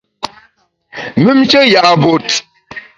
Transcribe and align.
Mümnshe 1.21 1.57
ya’ 1.73 1.85
vot. 2.03 2.29